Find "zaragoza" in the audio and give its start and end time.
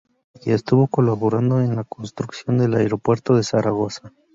3.43-4.11